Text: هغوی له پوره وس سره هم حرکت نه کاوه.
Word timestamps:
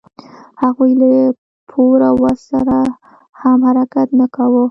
هغوی 0.61 0.91
له 1.01 1.11
پوره 1.69 2.09
وس 2.21 2.39
سره 2.51 2.77
هم 3.41 3.59
حرکت 3.67 4.07
نه 4.19 4.25
کاوه. 4.35 4.59